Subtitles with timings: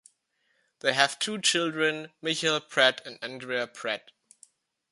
[0.79, 4.09] They have two children, Michael Pratt and Andrea Pratt.